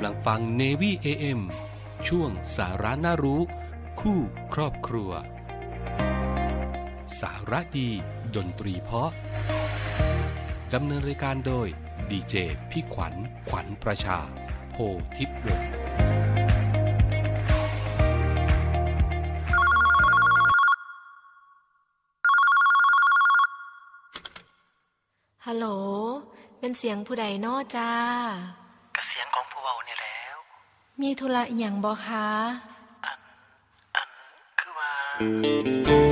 [0.00, 1.40] ำลังฟัง Navy AM
[2.08, 3.40] ช่วงสาระน่ารู้
[4.00, 4.18] คู่
[4.54, 5.10] ครอบครัว
[7.20, 7.88] สาระดี
[8.36, 9.10] ดนตรีเพาะ
[10.74, 11.68] ดำเนินรายการโดย
[12.10, 12.34] ดีเจ
[12.70, 13.14] พี่ขวัญ
[13.48, 14.18] ขวัญประชา
[14.70, 14.76] โพ
[15.16, 15.70] ทิพย์วงศ์
[25.46, 25.66] ฮัลโหล
[26.58, 27.90] เป็นเสียงผู้ใดนอจ้า
[28.96, 29.59] กระเสียงของผู้เว้านี่แหล้ว
[31.00, 32.28] มีธุระอย่างบ่คะ
[33.04, 33.18] อัน
[33.96, 34.08] อัน
[34.60, 36.09] คือว่า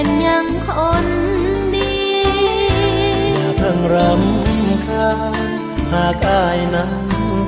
[0.00, 0.70] เป็นหยังค
[1.04, 1.06] น
[1.74, 1.92] ดี
[3.34, 5.10] อย่าเพิ่งรำคา
[5.46, 5.48] ญ
[5.92, 6.92] หากอายนั้น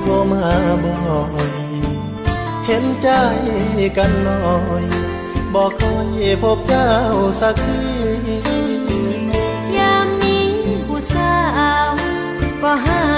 [0.01, 0.47] โทรมา
[0.83, 0.97] บ่อ
[1.51, 1.53] ย
[2.67, 3.09] เห็นใจ
[3.97, 4.87] กันหน่อย
[5.55, 6.09] บอกคอย
[6.43, 6.91] พบเจ้า
[7.41, 7.83] สักที
[9.77, 10.47] ยามนี้
[10.89, 11.37] ผู้สา
[11.89, 11.91] ว
[12.63, 13.12] ก็หา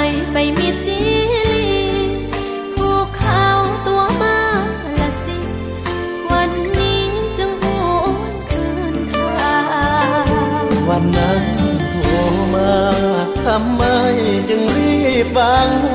[15.36, 15.94] บวางหู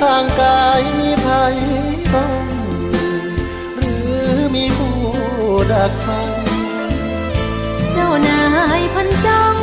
[0.00, 1.56] ทางกายมีภัย
[2.12, 2.48] บ้าง
[3.76, 3.94] หรื
[4.28, 4.96] อมีผู้
[5.72, 6.30] ดักฟัง
[7.92, 8.44] เจ้านา
[8.80, 9.56] ยพันจ้อง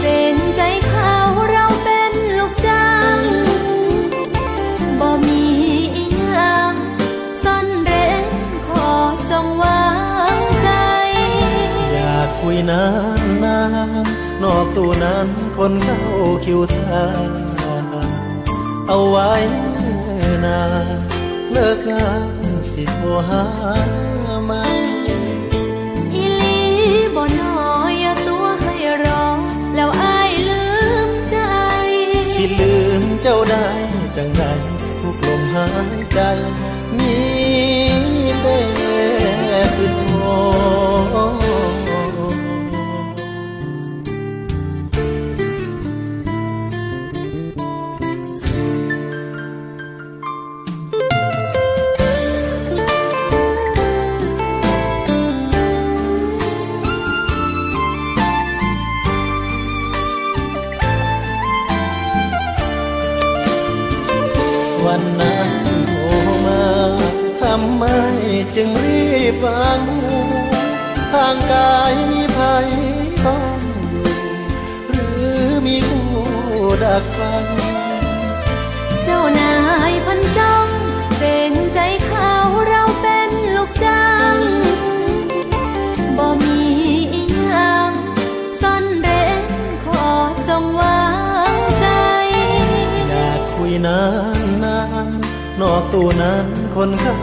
[0.00, 1.14] เต็นใจเขา
[1.50, 3.20] เราเป็นลูกจ้าง
[5.00, 5.44] บ่มี
[5.96, 6.74] อีหยัง
[7.44, 8.24] ซ่อนเร้น
[8.68, 8.90] ขอ
[9.30, 9.86] จงวา
[10.36, 10.70] งใจ
[11.92, 12.84] อยากคุยนา
[13.18, 13.60] นนา
[14.04, 15.26] นๆนอกตู้นั้น
[15.56, 16.00] คนเข้า
[16.44, 17.53] คิวทาง
[18.88, 19.32] เอาไว้
[20.44, 20.98] นาน
[21.52, 22.30] เลิกงาน
[22.70, 23.44] สิโทรหา
[24.44, 24.52] ไหม
[26.14, 26.58] อีหลี
[27.14, 28.74] บ่น้อยอย่าตัวให้
[29.04, 29.26] รอ
[29.74, 30.64] แล้วอายลื
[31.08, 31.36] มใจ
[32.34, 33.66] สิลืมเจ้าได้
[34.16, 34.42] จังใด
[35.00, 35.66] ทุกลมหา
[35.96, 36.20] ยใจ
[36.98, 37.16] มี
[93.86, 94.00] นา
[94.38, 97.16] นนานๆนอกตู้นั้นคนเข้า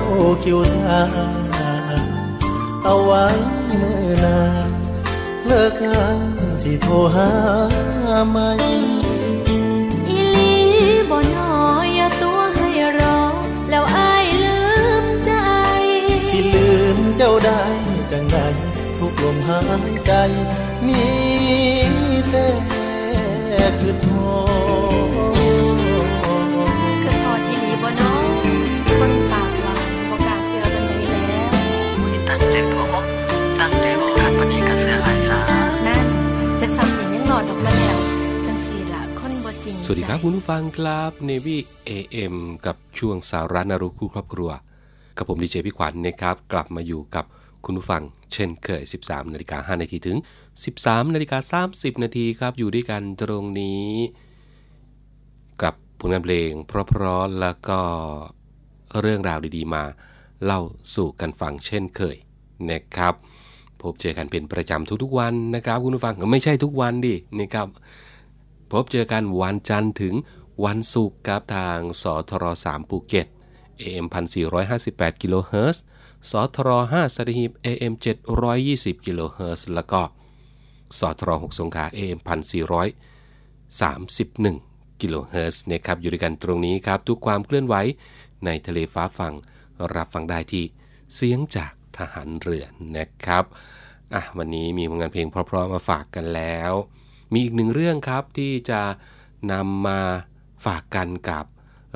[0.44, 1.10] คิวทาง
[2.84, 3.26] เอาไว้
[3.66, 4.70] เมื่อนาน
[5.46, 6.20] เลิกงาน
[6.62, 7.30] สิโทรหา
[8.30, 8.38] ไหม
[10.10, 10.54] อีลี
[11.10, 12.70] บ่น้อยอย่าตัวให้
[13.00, 13.20] รอ
[13.70, 14.60] แล้วอายลื
[15.04, 15.32] มใจ
[16.30, 17.62] สิลืมเจ้าได้
[18.12, 18.38] จังใด
[18.98, 19.60] ทุกลมหา
[19.90, 20.12] ยใจ
[20.88, 21.04] มี
[22.32, 22.48] แต่
[23.80, 24.11] คือ
[37.54, 38.00] กมาแล้ว
[38.46, 41.58] จังสีละคนบ่จริงสวัสดีครับคุณผู้ฟังครับ Navy
[41.90, 44.50] AM กับช่วงสาระนารุคู่ครอบครัว
[45.18, 47.26] กับผมดีเจพี่ขวัญนะครับ กลับมาอยู่กับ
[47.66, 48.02] คุณผู้ฟัง
[48.34, 50.18] เช่นเคย 13 นาฬิกา 5 นาทีถึง
[50.66, 53.90] 13 นาฬิกา 30 นาทีครับ อยู่ด้วยกันตรงนี้
[55.64, 57.80] กับผลงานเพลง เพราะๆแล้วก็
[59.00, 59.84] เรื่องราวดีๆมา
[60.44, 60.62] เล่า
[60.96, 62.18] สู่กันฟังเช่นเคย
[62.70, 63.16] นะครับ
[63.84, 67.68] พบเจอกันเป็นประจำทุกๆวันนะครับคุณผู้ฟังไม่ใช่ทุกวันดินะครับ
[68.72, 70.14] พบเจอกันวันจันทร์ถึง
[70.66, 73.28] วันศุกร์กับทางสทร3ภูเก็ต
[73.82, 74.06] AM
[74.64, 75.84] 1458กิโลเฮิรตซ์
[76.30, 77.94] สทร5สัตหีบ AM
[78.50, 80.02] 720กิโลเฮิรตซ์แล้วก็
[81.00, 87.76] สทร6สงขา AM 1431กิโลเฮิรตซ์นะครับอยู่ด้วยกันตรงนี้ครับ ทุกความเคลื่อนไหว
[88.46, 89.34] ในทะเลฟากฝั่ง
[89.96, 90.64] รับฟังได้ที่
[91.16, 92.66] เสียงจาก ทหารเรือ
[92.98, 93.44] นะครับ
[94.14, 96.72] อะวันนี้มีผลงานเพลงเพราะๆมาฝากกันแล้ว
[97.34, 98.82] มีอีกหนึ่งเรื่องครับที่จะ
[99.52, 100.00] นำมา
[100.66, 101.46] ฝากกันกับ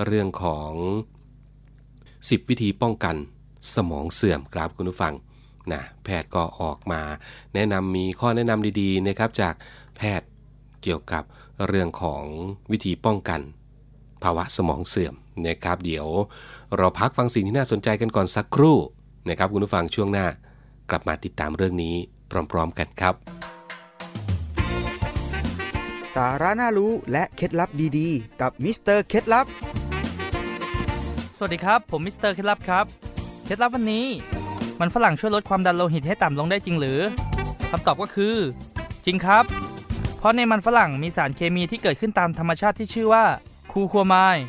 [0.06, 0.72] เรื่องของ
[1.46, 3.16] 10 วิธีป้องกัน
[3.76, 5.14] สมองเสื่อมครับคุณผู้ฟัง
[5.72, 7.02] นะแพทย์ก็ออกมา
[7.54, 9.54] แนะนำมีข้อแนะนำดีๆนะครับจาก
[9.98, 10.28] แพทย์
[10.84, 11.24] เกี่ยวกับ
[11.68, 12.24] เรื่องของ
[12.72, 13.42] วิธีป้องกัน
[14.24, 15.16] ภาวะสมองเสื่อม
[15.48, 16.08] นะครับ เดี๋ยว
[16.78, 18.78] เราพักฟังสิ่งที่น่าสนใจกันก่อนสักครู่
[19.30, 20.26] นะครับคุณผู้ฟังช่วงหน้า
[20.90, 21.96] กลับมาติดตามเรื่องนี้
[22.52, 23.16] พร้อมๆกันครับ
[26.16, 29.46] สาระน่ารู้และเคล็ดลับดีๆ กับมิสเตอร์เคล็ดลับ
[31.38, 32.86] สวัสดีครับ ผมมิสเตอร์เคล็ดลับครับ
[33.46, 34.06] เคล็ดลับวันนี้
[34.80, 37.00] มันฝรั่งช่วยลดความดันโลหิตให้ต่ำลงได้จริงหรือ
[37.72, 38.36] คำตอบก็คือ
[39.06, 39.44] จริงครับ
[40.18, 43.26] เพราะในมันฝรั่งมีสารเคมีที่เกิดขึ้นตามธรรมชาติที่ชื่อว่า
[43.72, 44.44] คูโคอามีน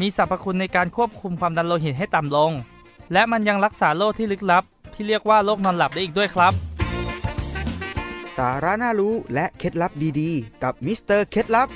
[0.00, 2.52] มีสรรพคุณในการควบคุมความดันโลหิตให้ต่ำลง
[3.12, 4.64] และมันยังรักษาโรคที่ลึกลับ
[4.94, 6.52] ที่เรียกว่าโรคนอนหลับได้อีกด้วยครับ
[8.36, 11.68] สาระน่ารู้และเคล็ดลับดีๆ กับมิสเตอร์เคล็ดลับ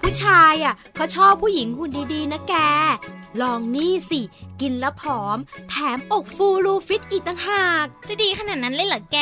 [0.00, 2.54] ผู้ชายอะเขาชอบผู้หญิงหุ่นดีๆ นะแก
[3.40, 4.20] ลองนี่สิ
[4.60, 9.18] กินแล้วผอม แถมอกฟูรูฟิตอีกต่างหาก จะดีขนาดนั้นเลยเหรอแก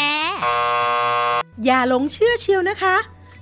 [1.65, 2.97] อย่าหลงเชื่อเชียวนะคะ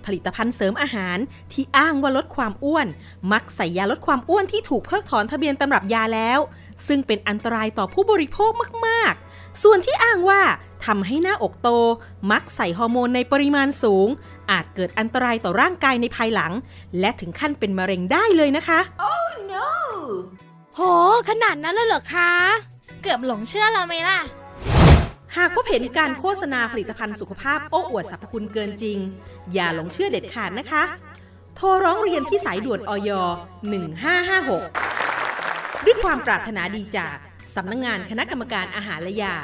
[0.08, 1.18] ผลิตภัณฑ์เสริมอาหาร
[1.52, 2.86] ที่อ้างว่าลดความอ้วน
[3.32, 6.38] มักใส่ยาลดความอ้วนที่ถูกเพิกถอนทะเบียนตำรับยาแล้ว
[6.86, 8.52] ซึ่งเป็นอันตรายต่อผู้บริโภค
[8.86, 10.42] มาก ๆ ส่วนที่อ้างว่า
[10.86, 11.68] ทำให้หน้าอกโต
[12.30, 14.08] มักใส่ฮอร์โมนในปริมาณสูง
[14.50, 16.52] อาจเกิดอันตรายต่อร่างกายในภายหลัง
[17.00, 18.80] และถึงขั้นเป็นมะเร็งได้เลยนะคะ
[20.76, 20.80] โห
[21.28, 22.32] ขนาดนั้นเลยเหรอคะ
[23.02, 24.20] เกือบหลงเชื่อเราไหมล่ะ
[25.36, 28.98] หากพบเห็นการโฆษณาผลิตภัณฑ์สุขภาพโอ้อวดสรรพคุณเกินจริง
[29.52, 30.82] อย่าหลงเชื่อเด็ดขาดนะคะ
[31.56, 33.10] โทรร้องเรียนที่สายด่วนออย
[35.08, 37.16] 1556 ด้วยความปรารถนาดีจาก
[37.54, 39.36] สำนักงงานคณะกรรมการอาหารและยา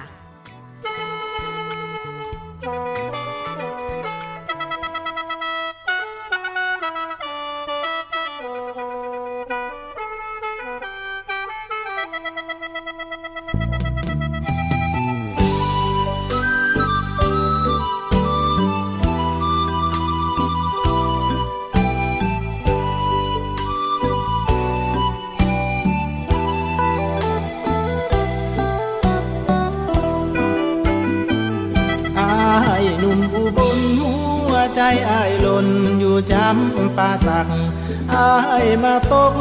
[37.44, 37.72] าสัก
[38.14, 38.32] อา
[38.64, 39.34] ยมาตก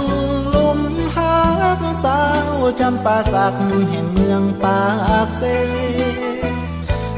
[0.50, 0.80] หลุม
[1.16, 1.38] หั
[1.80, 2.22] กสา
[2.60, 3.56] วจำปาสัก
[3.90, 4.84] แห่งเมืองปา
[5.26, 5.44] กเซ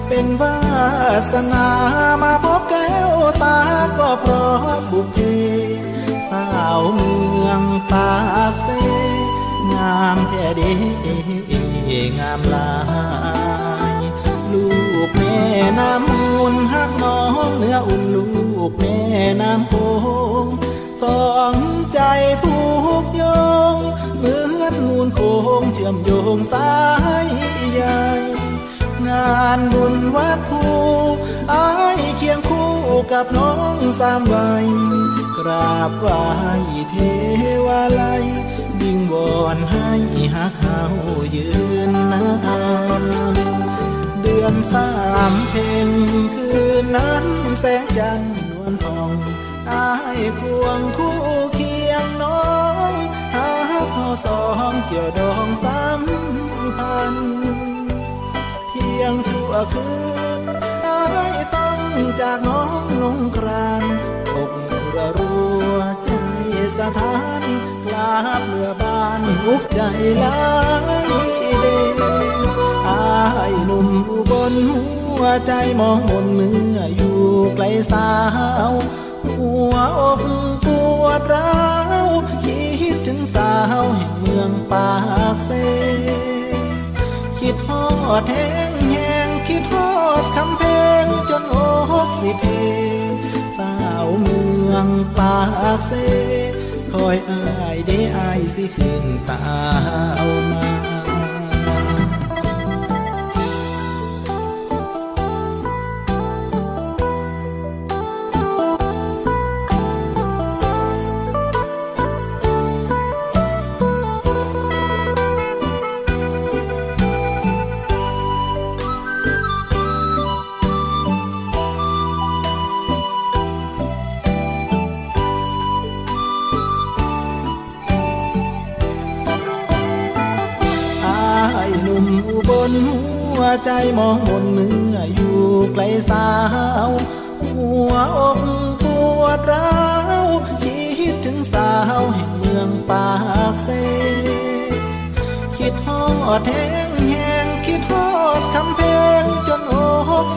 [0.08, 0.58] เป็นวา
[1.32, 1.68] สนา
[2.22, 3.12] มาพบแก้ว
[3.44, 3.58] ตา
[3.98, 5.18] ก็เพราะบุพเพ
[6.30, 6.46] สา
[6.78, 7.16] วเมื
[7.48, 8.14] องปา
[8.52, 8.70] กเซ
[9.72, 10.74] งามแท้เดี
[12.20, 12.72] งามหลา
[13.94, 13.96] ย
[14.52, 14.68] ลู
[15.08, 15.38] กแม่
[15.80, 18.28] น้ำมูลหักน้องเนื้ออุ่นลู
[18.70, 18.98] กแม่
[19.42, 19.74] น้ำโข
[20.44, 20.46] ง
[21.06, 21.58] ต้อง
[21.94, 22.02] ใจ
[22.42, 22.58] ผู
[23.04, 23.24] กโย
[23.76, 23.78] ง
[24.18, 25.20] เหมือนมูลโค
[25.62, 26.74] งเชื่อมโยงสา
[27.26, 27.28] ย
[27.74, 27.84] ใย
[29.08, 30.64] งานบุญวัดภู
[31.54, 32.72] อายเคียงคู่
[33.14, 34.68] กับน้องสามวัย
[35.38, 36.24] กราบไหว้
[36.92, 36.96] เท
[37.66, 38.26] วาลัย
[38.82, 39.90] ดิ่งบอนให้
[40.34, 40.82] หาเขา
[41.36, 41.50] ยื
[41.90, 42.28] นนา
[43.34, 43.36] น
[44.22, 44.90] เดือนสา
[45.32, 45.90] มเพ็ง
[46.36, 46.52] คื
[46.84, 47.26] นนั้น
[47.60, 48.45] แสงจันทร์
[49.68, 51.18] องอายควงคู่
[51.54, 52.44] เคียงน้อ
[52.92, 52.94] ง
[53.36, 53.50] หา
[53.94, 56.02] ข้อสองเกี่ยวดองสัม
[56.78, 57.34] พันธ์
[58.70, 59.90] เพียงชั่วคื
[60.40, 60.42] น
[60.86, 61.02] อา
[61.34, 61.82] ยตั้ง
[62.22, 63.84] จากน้องลงคราน
[64.34, 64.52] อก
[64.96, 65.34] ระรั
[65.74, 66.10] วใจ
[66.78, 67.44] สถาน
[67.86, 69.82] กลาบเมื่อบานอุกใจ
[70.20, 70.40] หลา
[71.06, 71.08] ย
[71.62, 71.66] เด
[72.88, 73.06] อา
[73.52, 73.88] ยหนุ่ม
[74.30, 74.86] บลหั
[75.22, 77.20] วใจมองมนเมื่ออยู่
[77.56, 78.10] ไกลสา
[78.70, 78.72] ว
[79.34, 80.22] หัวอก
[80.66, 80.68] ป
[81.02, 81.64] วดร้า
[82.06, 82.08] ว
[82.44, 83.54] คิดถึงสา
[83.84, 84.92] วแห่งเมืองปา
[85.36, 85.52] กเซ
[87.40, 87.86] คิดฮอ
[88.22, 88.96] ดแห้งแห
[89.28, 90.70] งคิดฮอดคำเพล
[91.04, 91.58] งจนอ
[92.08, 92.44] กสิเพ
[93.58, 93.74] สา
[94.06, 94.42] วเมื
[94.72, 95.40] องปา
[95.78, 95.94] กเซ
[96.92, 97.44] ขอยอา
[97.76, 99.40] ยเด้อายสิคืนตา
[100.18, 100.95] เอามา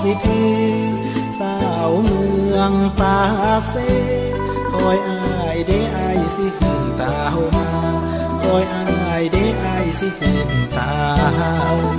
[0.09, 0.27] สิเพ
[1.39, 1.57] สา
[1.89, 3.21] วเมืองปา
[3.61, 3.77] กเซ
[4.73, 5.21] คอยอา
[5.55, 7.69] ยเด้อายสิขึ้นตาเฮามา
[8.43, 10.91] คอยอายเด้อายสิขึ้นตา
[11.37, 11.53] เฮา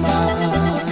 [0.04, 0.89] มา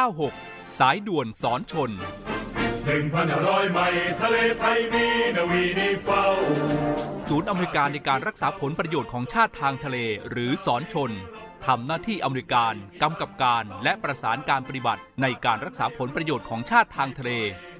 [0.00, 1.90] 96 สายด่วนสอนชน
[2.86, 6.24] หนึ่งพันห้าร้อยไมล์ทะเลไทยมีนาวีนีเฝ้า
[7.28, 9.98] ศูนย์อเมริการในการรักษาผลประโยชน์ของชาติทางทะเล
[10.30, 11.10] หรือสอนชน
[11.66, 17.30] ทำหน้าที่อเมริการกำกับการและประสานการปฏิบัติในการรักษาผลประโยชน์ของชาติทางทะเล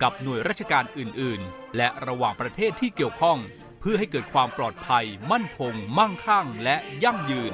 [0.03, 3.39] กับหน่วยราชการอื่น ๆ และระหว่างประเทศที่เกี่ยวข้อง
[3.81, 7.53] เพื่อให้เกิดความปลอดภัย มั่นคง มั่งคั่ง และยั่งยืน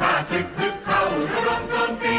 [0.00, 1.02] ข้าศึกคึกเข้า
[1.32, 2.18] ระดมโจมตี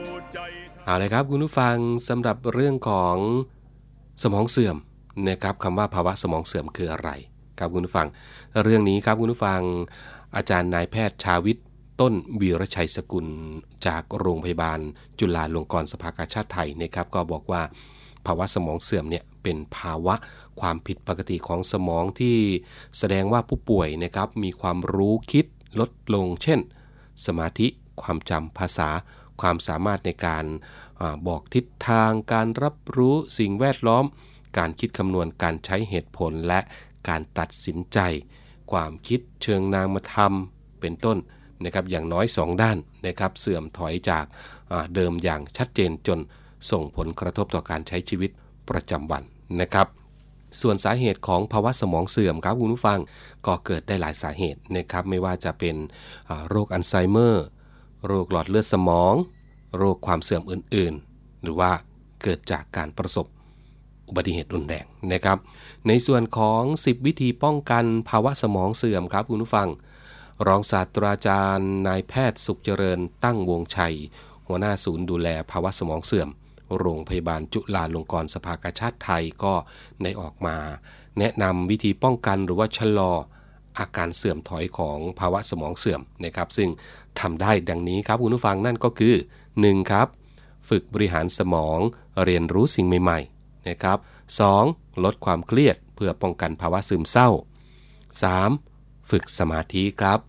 [0.91, 1.77] เอาเลยครับคุณผู้ฟัง
[2.09, 3.17] สำหรับเรื่องของ
[4.23, 4.77] สมองเสื่อม
[5.27, 7.09] นะครับคำว่าภาวะสมองเสื่อมคืออะไร
[7.59, 8.07] ครับคุณผู้ฟัง
[8.63, 9.61] เรื่องนี้ครับคุณผู้ฟัง
[10.35, 11.65] อาจารย์นายแพทย์ชาวิทย์
[12.01, 13.27] ต้นวีรชัยสกุล
[13.85, 14.79] จากโรงพยาบาล
[15.19, 17.61] จุฬาลงกรณ์สภากาชาติไทยนะครับ ก็บอกว่า
[18.25, 20.15] ภาวะสมองเสื่อมเนี่ยเป็นภาวะ
[20.59, 22.37] ความผิดปกติของสมองที่
[22.97, 25.45] แสดงว่าผู้ป่วยนะครับมีความรู้คิด
[25.79, 26.59] ลดลง เช่น
[27.25, 27.67] สมาธิ
[28.01, 28.89] ความจำภาษา
[29.41, 30.45] ความสามารถในการ
[31.01, 34.05] อบอกทิศทางการรับรู้สิ่งแวดล้อม
[34.57, 36.59] การคิดคำนวณการใช้เหตุผลและ
[37.09, 37.99] การตัดสินใจ
[38.71, 40.33] ความคิดเชิงนามธรรม
[40.81, 41.17] เป็นต้น
[41.63, 46.19] นะครับอย่างน้อย 2 ด้านนะครับเสื่อมถอยจากาเดิมอย่างชัดเจนจน
[46.71, 48.31] ส่งผลกระทบต่อการใช้ชีวิต
[48.69, 49.23] ประจำวัน
[49.61, 49.87] นะครับ
[50.61, 52.99] ส่วนสาเหตุของภาวะสมองเสื่อมครับคุณผู้ฟัง
[53.45, 55.75] ก็เกิดได้หลายสาเหตุนะครับไม่ว่าจะเป็น
[56.49, 57.45] โรคอัลไซเมอร์
[58.05, 59.13] โรคหลอดเลือดสมอง
[59.77, 61.71] โรคความเสื่อมอื่นๆ หรือว่า
[62.21, 63.25] เกิดจากการประสบ
[64.07, 65.37] อุบัติเหตุรุนแรงนะครับ
[65.87, 69.69] ในส่วนของ 10 วิธีป้องกันภาวะสมองเสื่อมครับคุณผู้ฟัง
[70.47, 73.95] รองศาสตราจารย์นายแพทย์สุขเจริญตั้งวงชัย
[74.47, 76.29] หัวหน้าศูนย์ดูแลภาวะสมองเสื่อม
[76.79, 79.53] โรงพยาบาลจุฬาลงกรณ์สภากาชาติไทยก็
[80.03, 80.57] ได้ออกมา
[81.19, 83.11] แนะนำวิธีป้องกันหรือว่าชะลอ
[83.79, 86.69] อาการเสื่อมถอยของภาวะสมองเสื่อมนะครับ ซึ่ง
[87.19, 89.13] ทำได้ดังนี้ครับคุณผู้ฟังนั่นก็คือ
[89.51, 89.91] 1.
[89.91, 90.07] ครับ
[90.69, 91.79] ฝึกบริหารสมอง
[92.23, 93.97] เรียนรู้สิ่งใหม่ๆนะครับ
[94.51, 95.03] 2.
[95.03, 97.29] ลดความเครียดเพื่อป้องกันภาวะซึมเศร้า
[98.39, 99.09] 3.
[99.09, 100.19] ฝึกสมาธิครับ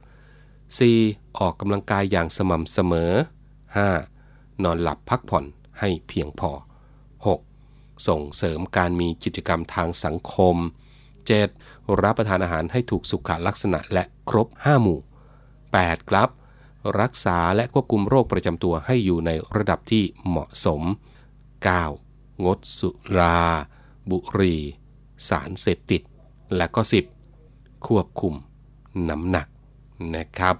[0.64, 1.38] 4.
[1.38, 3.12] ออกกำลังกายอย่างสม่ำเสมอ
[3.86, 4.64] 5.
[4.64, 5.44] นอนหลับพักผ่อน
[5.80, 6.50] ให้เพียงพอ
[7.30, 8.08] 6.
[8.08, 10.56] ส่งเสริมการมีกิจกรรมทางสังคม
[11.50, 12.02] 7.
[12.02, 15.00] รับประทานอาหารให้ถูกสุขลักษณะและครบ 5 หมู่
[15.54, 16.10] 8.
[16.10, 16.28] ครับ
[17.00, 20.82] รักษาและควบคุมโรคประจำตัวให้อยู่ในระดับที่เหมาะสม
[21.62, 22.44] 9.
[22.44, 23.40] งดสุรา
[24.10, 24.60] บุหรี่
[25.28, 26.02] สารเสพติด
[26.56, 26.80] และก็
[27.34, 27.86] 10.
[27.86, 28.34] ควบคุม
[29.08, 29.46] น้ำหนัก
[30.16, 30.56] นะครับ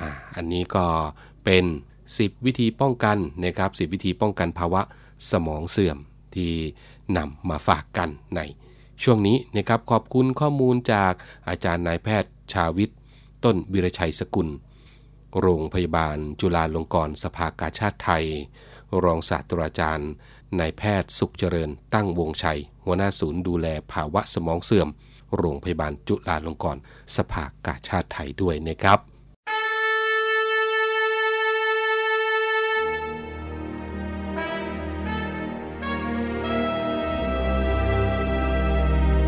[0.00, 0.02] อ
[0.36, 0.86] อันนี้ก็
[1.44, 1.64] เป็น
[2.08, 4.82] 10 วิธีป้องกันนะครับ 10 วิธีป้องกันภาวะ
[5.30, 5.98] สมองเสื่อม
[6.34, 6.52] ที่
[7.16, 8.40] นำมาฝากกันใน
[9.02, 11.12] ช่วงนี้นะครับขอบคุณข้อมูลจาก
[11.48, 12.98] อาจารย์นายแพทย์ชาวิทย์
[13.44, 14.48] ต้นวิรชัยสกุล
[15.40, 18.24] โรงพยาบาลจุฬาลงกรณ์สภากาชาติไทย
[19.04, 20.10] รองศาสตราจารย์
[20.58, 24.88] นายแพทย์สุขเจริญตั้งวงชัย หัวหน้าศูนย์ดูแลภาวะสมองเสื่อม
[25.36, 26.82] โรงพยาบาลจุฬาลงกรณ์
[27.16, 28.98] สภากาชาติไทยด้วยนะครับ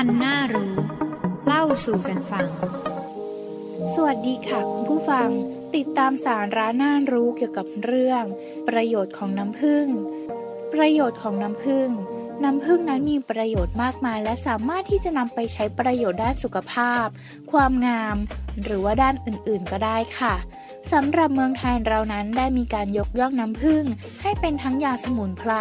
[0.00, 0.74] พันน่ารู้
[1.46, 2.46] เล่าสู่กันฟัง
[3.94, 5.28] สวัสดีค่ะคุณผู้ฟัง
[5.76, 8.24] ติดตามสาระน่ารู้เกี่ยวกับเรื่อง
[8.68, 9.86] ประโยชน์ของน้ำผึ้ง
[10.72, 11.88] ประโยชน์ของน้ำผึ้ง
[12.44, 17.06] น้ำผึ้งนั้นมีประโยชน์มากมาย และสามารถที่จะนำไปใช้ประโยชน์ด้านสุขภาพ
[17.52, 18.16] ความงาม
[18.62, 20.34] หรือว่าด้านอื่นๆก็ได้ค่ะ
[20.92, 23.84] สำหรับเมืองไทยเรานั้นได้มีการยกย่องน้ำผึ้ง
[24.22, 25.52] ให้เป็นทั้งยาสมุนไพร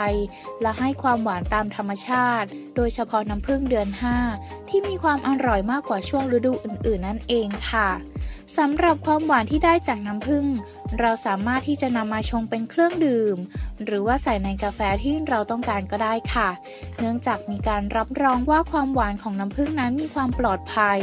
[0.61, 3.87] และให้ความหวานตามธรรมชาติ โดยเฉพาะน้ำผึ้งเดือน
[4.29, 7.89] 5 ที่มีความอร่อยมากกว่าช่วงฤดูอื่น ๆ นั่นเองค่ะ
[8.57, 10.45] สำหรับความหวานที่ได้จากน้ำผึ้ง
[10.99, 13.37] เราสามารถที่จะนำมาชงเป็นเครื่องดื่ม
[13.85, 16.49] หรือว่าใส่ในกาแฟที่เราต้องการก็ได้ค่ะ
[16.99, 20.99] เนื่องจากมีการรับรองว่าความหวานของน้ำผึ้งนั้นมีความปลอดภัย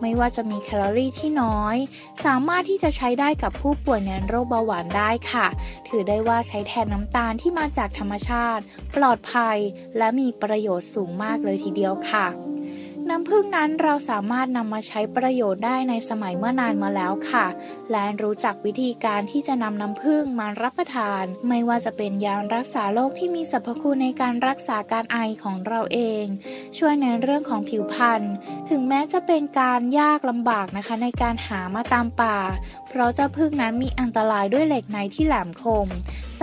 [0.00, 1.76] ไม่ว่าจะมีแคลอรี่ที่น้อย
[2.24, 5.46] สามารถที่จะใช้ได้กับผู้ป่วยในโรคเบาหวานได้ค่ะ
[5.88, 8.62] ถือได้ว่าใช้แทนน้ำตาลที่มาจากธรรมชาติ
[8.96, 9.58] ปลอดภัย
[9.98, 12.53] และมีประโยชน์สูงมากเลยทีเดียวค่ะ
[13.10, 17.46] น้ำผึ้งนั้นเราสามารถนำมาใช้ประโยชน์ได้ในสมัยเมื่อนานมาแล้วค่ะ
[17.92, 26.24] และรู้จักวิธีการที่จะนำน้ำผึ้งมารับประทาน ไม่ว่าจะเป็นยารักษาโรคที่มีสรรพคุณในการรักษาการไอของเราเอง
[26.78, 28.22] ช่วยในเรื่องของผิวพรรณ
[28.70, 32.38] ถึงแม้จะเป็นการยากลำบากนะคะ ในการหามาตามป่า
[32.88, 35.88] เพราะเจ้าผึ้งนั้นมีอันตรายด้วยเหล็กในที่แหลมคม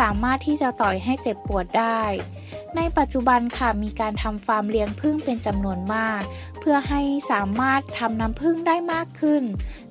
[0.02, 2.02] สามารถที่จะต่อยให้เจ็บปวดได้
[2.76, 6.22] ในปัจจุบันค่ะมีการทำฟาร์มเลี้ยงผึ้งเป็นจำนวนมาก
[6.60, 9.44] เพื่อให้สามารถทำน้ำผึ้งได้มากขึ้น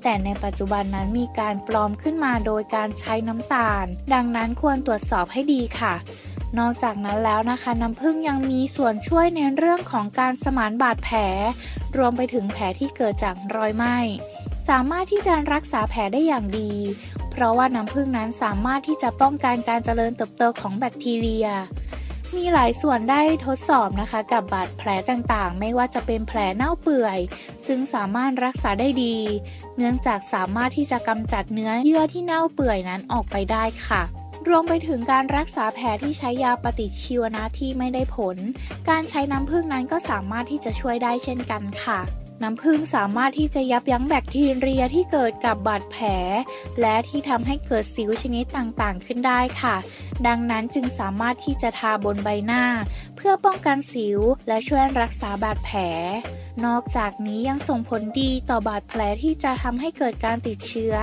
[0.03, 5.95] แต่ในปัจจุบันนั้นมีการปลอมขึ้นมาโดยการใช้น้ำตาล ดังนั้นควรตรวจสอบให้ดีค่ะ
[6.59, 11.19] นอกจากนั้นแล้วนะคะน้ำผึ้งยังมีส่วนช่วยในเรื่องของการสมานบาดแผล
[11.97, 13.97] รวมไปถึงแผลที่เกิดจากรอยไหม้
[14.69, 16.73] สามารถที่จะรักษาแผลได้อย่างดี
[17.41, 21.49] ราะว่าน้ำผึ้งนั้นสามารถที่จะป้องกันการเจริญเติบโตของแบคทีเรีย
[22.37, 27.19] มีหลายส่วนได้ทดสอบนะคะ กับบาดแผลต่างๆ ไม่ว่าจะเป็นแผลเน่าเปื่อย
[27.67, 29.17] ซึ่งสามารถรักษาได้ดี
[29.77, 34.03] เนื่องจากสามารถที่จะกำจัดเนื้อเยื่อที่เน่าเปื่อยนั้นออกไปได้ค่ะ
[34.49, 38.37] รวมไปถึงการรักษาแผลที่ใช้ยาปฏิชีวนะที่ไม่ได้ผล
[38.89, 42.01] การใช้น้ำผึ้งนั้นก็สามารถที่จะช่วยได้เช่นกันค่ะ
[42.43, 46.07] น้ำผึ้งสามารถที่จะยับยั้งแบคทีเรียที่เกิดกับบาดแผล
[46.81, 49.77] และที่ทำให้เกิดสิวชนิดต่างๆ ขึ้นได้ค่ะ
[50.27, 52.65] ดังนั้นจึงสามารถที่จะทาบนใบหน้า
[53.17, 55.79] เพื่อป้องกันสิวและช่วยรักษาบาดแผล
[56.65, 60.95] นอกจากนี้ยังส่งผลดีต่อบาดแผลที่จะทำให้เกิดการติดเชื้อ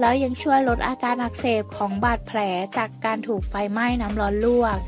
[0.00, 2.38] แล้วยังช่วยลดอาการอักเสบของบาดแผล
[2.76, 4.78] จากการถูกไฟไหม้น้ำร้อนลวก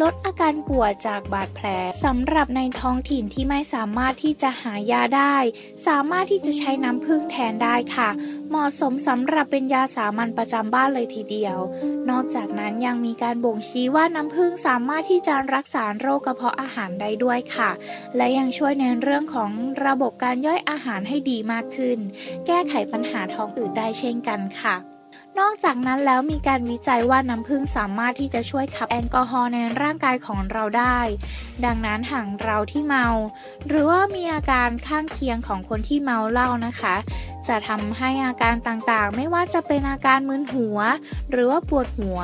[0.00, 1.66] ลดอาการปวดจากบาดแผล
[2.04, 5.36] สำหรับในท้องถิ่นที่ไม่สามารถที่จะหายาได้
[5.86, 8.10] สามารถที่จะใช้น้ำผึ้งแทนได้ค่ะ
[8.48, 11.58] เหมาะสมสำหรับเป็นยาสามัญประจำบ้านเลยทีเดียว
[12.10, 17.70] นอกจากนั้นยังมีการบ่งชี้ว่าน้ำผึ้งสามารถที่จะรักษาโรคกระเพาะอาหารได้ด้วยค่ะ
[18.16, 19.50] และยังช่วยในเรื่องของ
[19.86, 21.98] ระบบการย่อยอาหารให้ดีมากขึ้น
[22.46, 24.91] แก้ไขปัญหาท้องอืดได้เช่นกันค่ะ
[25.40, 30.98] นอกจากนั้นแล้วมีการวิจัยว่าน้ำผึ้งสามารถที่จะช่วยขับแอลกอฮอล์ในร่างกายของเราได้
[31.64, 33.06] ดังนั้นหากเราที่เมา
[33.68, 36.94] หรือว่ามีอาการข้างเคียงของคนที่เมาเหล้านะคะ
[37.48, 40.78] จะทำให้อาการต่างๆ ไม่ว่าจะเป็นอาการมึนหัว
[41.30, 42.20] หรือว่าปวดหัว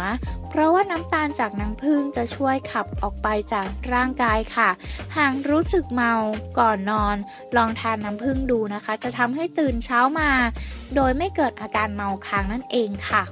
[0.50, 4.70] เพราะว่าน้ำตาลจากน้ำผึ้งจะช่วยขับออกไปจากร่างกายค่ะ
[5.16, 6.14] หากรู้สึกเมา
[6.58, 7.16] ก่อนนอน
[7.56, 10.30] ลองทานน้ำผึ้งดูนะคะ จะทำให้ตื่นเช้ามา
[10.94, 13.24] โดยไม่เกิดอาการเมาค้างนั่นเองค่ะ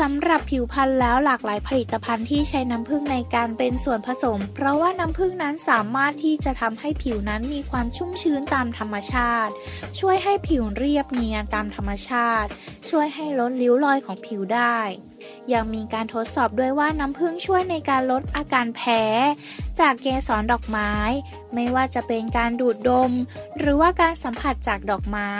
[0.00, 9.52] สำหรับผิวพรรณแล้วหลากหลายผลิตภัณฑ์ที่ใช้น้ำผึ้งในการเป็นส่วนผสม เพราะว่าน้ำผึ้งนั้นสามารถที่จะทำให้ผิวนั้นมีความชุ่มชื้นตามธรรมชาติ
[10.00, 12.48] ช่วยให้ผิวเรียบเนียนตามธรรมชาติ
[12.90, 14.78] ช่วยให้ลดริ้วรอยของผิวได้
[15.52, 19.02] ยังมีการทดสอบด้วยว่าน้ำผึ้งช่วยในการลดอาการแพ้
[19.80, 20.92] จากเกสรดอกไม้
[21.54, 23.12] ไม่ว่าจะเป็นการดูดดม
[23.58, 25.32] หรือว่าการสัมผัสจากดอกไม้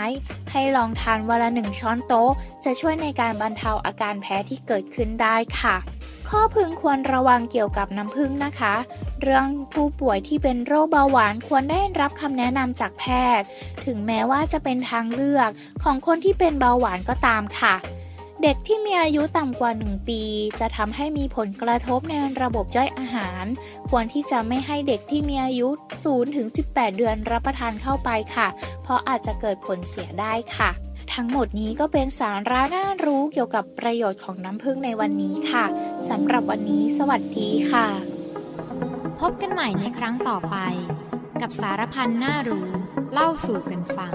[0.52, 2.30] ให้ลองทานวันละหนึ่งช้อนโต๊ะ
[2.64, 5.76] จะช่วยในการบรรเทาอาการแพ้ที่เกิดขึ้นได้ค่ะ
[6.28, 8.74] ข้อพึงควรระวังเกี่ยวกับน้ำผึ้งนะคะ
[9.22, 13.04] เรื่องผู้ป่วยที่เป็นโรคเบาหวานควรได้รับคำแนะนำจากแพ
[13.38, 13.46] ทย์
[13.84, 15.50] ถึงแม้ว่าจะเป็นทางเลือก
[15.82, 17.74] ของคนที่เป็นเบาหวานก็ตามค่ะ
[18.42, 20.20] เด็กที่มีอายุต่ำกว่า 1 ปี
[20.60, 23.44] จะทำให้มีผลกระทบในระบบย่อยอาหาร
[23.90, 25.68] ควรที่จะไม่ให้เด็กที่มีอายุ
[26.02, 28.48] 0ถึง18 เดือนรับประทานเข้าไปค่ะ
[28.82, 30.70] เพราะอาจจะเกิดผลเสียได้ค่ะ
[31.14, 35.64] ทั้งหมดนี้ก็เป็นสาระน่ารู้เกี่ยวกับประโยชน์ของน้ำผึ้งในวันนี้ค่ะ
[36.10, 37.86] สำหรับวันนี้ สวัสดีค่ะ
[39.20, 40.56] พบกันใหม่ในครั้งต่อไป
[41.40, 42.68] กับสารพันน่ารู้
[43.12, 44.12] เล่าสู่กันฟัง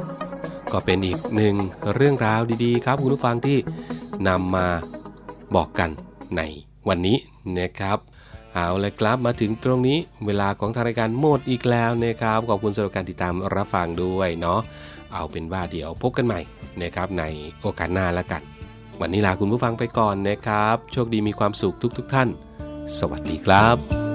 [0.74, 1.56] ก็เป็นอีกหนึ่ง
[1.96, 3.58] เรื่องราวดีๆ ครับคุณผู้ฟังที่
[4.28, 4.68] นำมา
[5.56, 5.90] บอกกัน
[6.38, 6.42] ใน
[6.88, 7.18] วันนี้
[7.60, 7.98] นะครับ
[8.54, 14.60] เอาเลยครับมาถึงตรงนี้เวลาของทางรายการหมดอีกแล้วนะครับขอบคุณสำหรับการติดตามรับฟังด้วยเนาะ
[15.14, 16.40] เอาเป็นว่าเดี๋ยวพบกันใหม่
[16.82, 17.24] นะครับใน
[17.62, 18.42] โอกาสหน้าล้วกัน
[19.02, 22.30] วันนี้ลาคุณผู้ฟังไปก่อนนะครับ โชคดีมีความสุขทุกๆทท่าน
[23.00, 24.07] สวัสดีครับ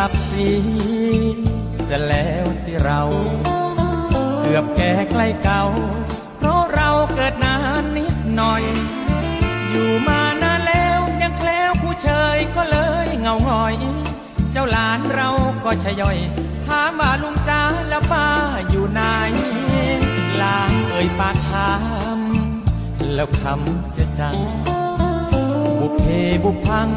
[0.00, 0.48] ลับสี
[1.84, 3.02] เสแล้วสิเรา
[4.40, 5.62] เกือบแก่ใกล้เก่า
[6.38, 8.62] เพราะเราเกิดนานนิดหน่อย
[9.70, 13.76] อยู่มานานแล้วยังแคล้วผู้เชยก็เลยเงาหงอย
[14.52, 15.28] เจ้าหลานเรา
[15.64, 16.18] ก็ชย่อย
[16.66, 18.26] ถามว่าลุงจ้าแล้วป้า
[18.70, 19.00] อยู่ไหน
[20.42, 21.72] ลางเอ่ยปากถา
[22.18, 22.20] ม
[23.14, 24.36] แล้วคำเสียจัง
[25.80, 26.04] บุพเพ
[26.44, 26.88] บุพัง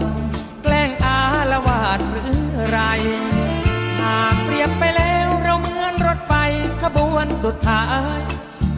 [4.01, 6.33] หากเปรียบไปแล้วเราเหมือนรถไฟ
[6.81, 7.83] ขบวนสุดท้า
[8.17, 8.19] ย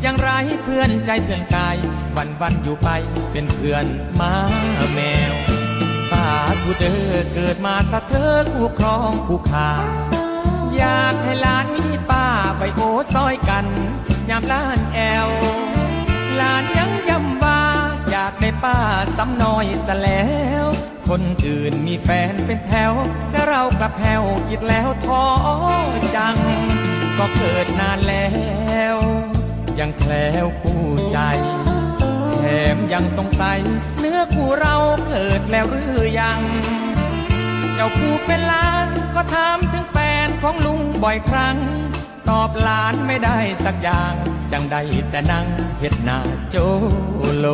[0.06, 0.30] ยังไร
[0.64, 1.78] เพื่อนใจเพื่อนกาย
[2.16, 2.90] วันวันอยู่ไป
[3.32, 3.86] เป็นเพื่อน
[4.20, 4.34] มา
[4.94, 5.00] แม
[5.32, 5.34] ว
[6.10, 6.28] สา
[6.62, 6.96] ธุเดอ
[7.34, 9.70] เกิดมาสะเธอคู่ครองคู่ขา
[10.76, 12.26] อยากให้ลานมีป้า
[12.58, 12.82] ไปโอ
[13.14, 13.66] ซอยกัน
[14.30, 15.30] ยามล้านแอว
[16.40, 17.62] ลานยังยำว่า
[18.10, 18.78] อยากได้ป้า
[19.18, 20.26] ซ้ำน้อยสแล้
[20.64, 20.66] ว
[21.10, 22.94] คนอื่นมีแฟนเป็นแถว
[23.32, 25.24] แต่เรากลับแถวคิดแล้วท้อ
[26.16, 26.38] จัง
[27.18, 28.28] ก็เกิดนานแล้
[28.96, 28.98] ว
[29.80, 31.20] ยังแคล้วคู่ใจ
[32.40, 32.44] แถ
[32.76, 33.60] มยังสงสัย
[34.00, 34.76] เนื้อคู่เรา
[35.08, 36.40] เกิดแล้วหรือยัง
[37.74, 41.58] เจ้าคู่เป็นล้านก็ถามถึงแฟนของลุงบ่อยครั้ง
[42.30, 44.14] ตอบหลานไม่ได้สักอย่าง
[44.52, 45.46] จังได้แต่นั่ง
[45.80, 46.56] เห็ดหน้าโจ
[47.38, 47.46] โล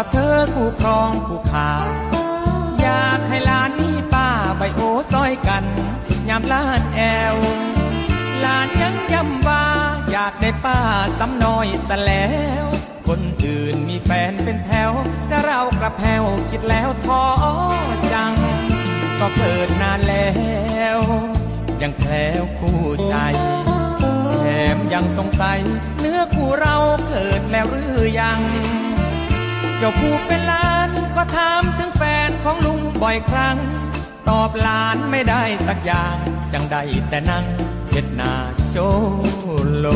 [0.00, 1.70] สะเธอคู่ครองคู่ขา
[2.80, 4.80] อยากให้ลานนี้ป้าใบโอ
[5.12, 5.64] ซอยกัน
[6.28, 7.00] ยามลานแอ
[7.34, 7.36] ว
[8.44, 9.64] ลานยังย้ำว่า
[10.10, 10.78] อยากได้ป้า
[11.18, 12.28] ซ้ำน้อยสแล้
[12.62, 12.64] ว
[13.08, 14.92] คนอื่นมีแฟนเป็นแถว
[15.28, 17.24] แต่เรากระแพวคิดแล้วท้อ
[18.12, 18.32] จัง
[19.20, 20.28] ก็เกิดนานแล้
[20.96, 21.00] ว
[21.82, 23.14] ยังแคล้วคู่ใจ
[24.40, 25.60] แถมยังสงสัย
[25.98, 26.76] เนื้อคู่เรา
[27.08, 28.40] เกิดแล้วหรือยัง
[29.80, 33.56] เจ้าผู้เป็นล้านก็ถามถึงแฟนของลุงบ่อยครั้ง
[34.28, 36.16] ตอบหลานไม่ได้สักอย่าง
[36.52, 37.44] จังได้แต่นั่ง
[37.90, 38.32] เห็ดนา
[38.70, 38.76] โจ
[39.78, 39.86] โล